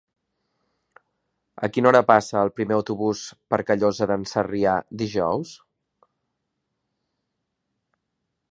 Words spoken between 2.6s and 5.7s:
autobús per Callosa d'en Sarrià dijous?